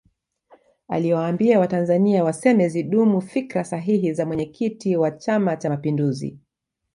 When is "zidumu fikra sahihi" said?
2.69-4.13